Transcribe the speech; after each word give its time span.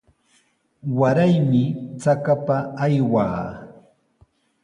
Waraymi 0.99 1.63
trakapa 2.01 2.57
aywaa. 2.83 3.39